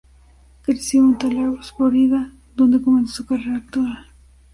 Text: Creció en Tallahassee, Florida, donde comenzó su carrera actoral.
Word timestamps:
Creció 0.63 1.03
en 1.03 1.15
Tallahassee, 1.15 1.73
Florida, 1.77 2.31
donde 2.55 2.81
comenzó 2.81 3.17
su 3.17 3.25
carrera 3.27 3.57
actoral. 3.57 4.07